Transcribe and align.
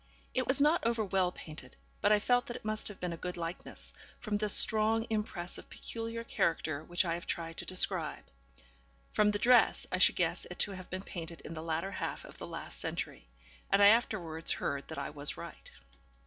It 0.33 0.47
was 0.47 0.59
not 0.59 0.83
over 0.83 1.05
well 1.05 1.31
painted, 1.31 1.75
but 2.01 2.11
I 2.11 2.17
felt 2.17 2.47
that 2.47 2.55
it 2.57 2.65
must 2.65 2.87
have 2.87 2.99
been 2.99 3.13
a 3.13 3.17
good 3.17 3.37
likeness, 3.37 3.93
from 4.19 4.37
this 4.37 4.51
strong 4.55 5.05
impress 5.11 5.59
of 5.59 5.69
peculiar 5.69 6.23
character 6.23 6.83
which 6.83 7.05
I 7.05 7.13
have 7.13 7.27
tried 7.27 7.57
to 7.57 7.67
describe. 7.67 8.23
From 9.11 9.29
the 9.29 9.37
dress, 9.37 9.85
I 9.91 9.99
should 9.99 10.15
guess 10.15 10.47
it 10.49 10.57
to 10.57 10.71
have 10.71 10.89
been 10.89 11.03
painted 11.03 11.41
in 11.41 11.53
the 11.53 11.61
latter 11.61 11.91
half 11.91 12.25
of 12.25 12.39
the 12.39 12.47
last 12.47 12.79
century. 12.79 13.29
And 13.71 13.79
I 13.79 13.89
afterwards 13.89 14.53
heard 14.53 14.87
that 14.87 14.97
I 14.97 15.11
was 15.11 15.37
right. 15.37 15.69